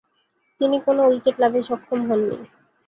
[0.61, 2.37] তিনি কোন উইকেট লাভে সক্ষম হননি।